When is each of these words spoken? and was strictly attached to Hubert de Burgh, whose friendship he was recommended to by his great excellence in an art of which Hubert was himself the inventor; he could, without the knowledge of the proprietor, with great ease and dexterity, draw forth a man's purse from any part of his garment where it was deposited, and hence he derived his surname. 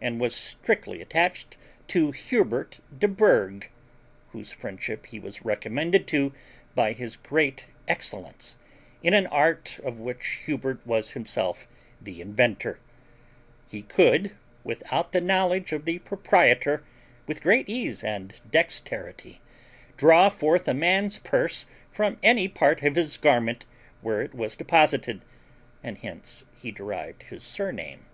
and 0.00 0.20
was 0.20 0.36
strictly 0.36 1.02
attached 1.02 1.56
to 1.88 2.12
Hubert 2.12 2.78
de 2.96 3.08
Burgh, 3.08 3.68
whose 4.30 4.52
friendship 4.52 5.06
he 5.06 5.18
was 5.18 5.44
recommended 5.44 6.06
to 6.06 6.32
by 6.76 6.92
his 6.92 7.16
great 7.16 7.64
excellence 7.88 8.54
in 9.02 9.14
an 9.14 9.26
art 9.26 9.80
of 9.82 9.98
which 9.98 10.42
Hubert 10.46 10.78
was 10.86 11.10
himself 11.10 11.66
the 12.00 12.20
inventor; 12.20 12.78
he 13.68 13.82
could, 13.82 14.36
without 14.62 15.10
the 15.10 15.20
knowledge 15.20 15.72
of 15.72 15.86
the 15.86 15.98
proprietor, 15.98 16.84
with 17.26 17.42
great 17.42 17.68
ease 17.68 18.04
and 18.04 18.40
dexterity, 18.48 19.40
draw 19.96 20.28
forth 20.28 20.68
a 20.68 20.72
man's 20.74 21.18
purse 21.18 21.66
from 21.90 22.16
any 22.22 22.46
part 22.46 22.84
of 22.84 22.94
his 22.94 23.16
garment 23.16 23.66
where 24.02 24.22
it 24.22 24.34
was 24.34 24.54
deposited, 24.54 25.20
and 25.82 25.98
hence 25.98 26.44
he 26.62 26.70
derived 26.70 27.24
his 27.24 27.42
surname. 27.42 28.06